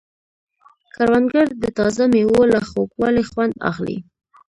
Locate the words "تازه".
1.77-2.03